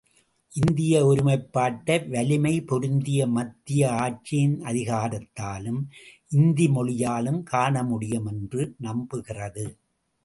[0.51, 5.81] இந்திய ஒருமைப்பாட்டை வலிமை பொருந்திய மத்திய ஆட்சியின் அதிகாரத்தாலும்
[6.31, 9.65] இந்தி மொழியாலும் காணமுடியும் என்று நம்புகிறது.